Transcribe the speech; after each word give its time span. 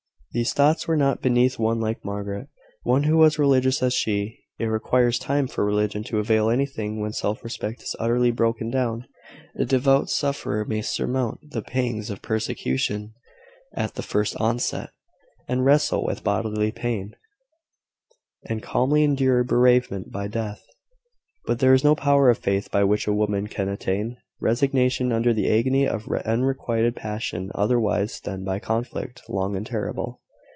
These 0.33 0.53
thoughts 0.53 0.87
were 0.87 0.95
not 0.95 1.21
beneath 1.21 1.59
one 1.59 1.81
like 1.81 2.05
Margaret 2.05 2.47
one 2.83 3.03
who 3.03 3.17
was 3.17 3.37
religious 3.37 3.83
as 3.83 3.93
she. 3.93 4.39
It 4.59 4.67
requires 4.67 5.19
time 5.19 5.45
for 5.47 5.65
religion 5.65 6.05
to 6.05 6.19
avail 6.19 6.49
anything 6.49 7.01
when 7.01 7.11
self 7.11 7.43
respect 7.43 7.81
is 7.83 7.97
utterly 7.99 8.31
broken 8.31 8.69
down. 8.69 9.07
A 9.59 9.65
devout 9.65 10.09
sufferer 10.09 10.63
may 10.63 10.83
surmount 10.83 11.51
the 11.51 11.61
pangs 11.61 12.09
of 12.09 12.21
persecution 12.21 13.13
at 13.75 13.95
the 13.95 14.01
first 14.01 14.37
onset, 14.39 14.91
and 15.49 15.65
wrestle 15.65 16.05
with 16.05 16.23
bodily 16.23 16.71
pain, 16.71 17.13
and 18.45 18.63
calmly 18.63 19.03
endure 19.03 19.43
bereavement 19.43 20.13
by 20.13 20.29
death; 20.29 20.63
but 21.45 21.59
there 21.59 21.73
is 21.73 21.83
no 21.83 21.93
power 21.93 22.29
of 22.29 22.37
faith 22.37 22.71
by 22.71 22.85
which 22.85 23.05
a 23.05 23.11
woman 23.11 23.47
can 23.47 23.67
attain 23.67 24.15
resignation 24.39 25.11
under 25.11 25.33
the 25.33 25.49
agony 25.51 25.85
of 25.85 26.07
unrequited 26.09 26.95
passion 26.95 27.51
otherwise 27.53 28.21
than 28.21 28.45
by 28.45 28.59
conflict, 28.59 29.21
long 29.27 29.57
and 29.57 29.67
terrible. 29.67 30.19